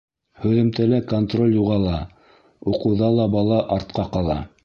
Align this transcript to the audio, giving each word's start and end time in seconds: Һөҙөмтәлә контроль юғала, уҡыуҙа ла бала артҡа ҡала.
Һөҙөмтәлә 0.43 0.99
контроль 1.11 1.53
юғала, 1.57 1.99
уҡыуҙа 2.73 3.13
ла 3.19 3.29
бала 3.39 3.63
артҡа 3.79 4.11
ҡала. 4.17 4.43